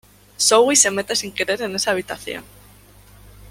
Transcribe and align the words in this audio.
Zoey 0.45 0.75
se 0.75 0.89
mete 0.89 1.15
sin 1.15 1.31
querer 1.31 1.61
en 1.61 1.75
esa 1.75 1.91
habitación. 1.91 2.43